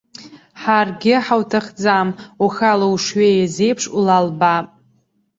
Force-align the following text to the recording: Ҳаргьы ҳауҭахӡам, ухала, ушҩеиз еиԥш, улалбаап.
Ҳаргьы 0.61 1.13
ҳауҭахӡам, 1.25 2.09
ухала, 2.45 2.87
ушҩеиз 2.93 3.55
еиԥш, 3.65 3.83
улалбаап. 3.97 4.67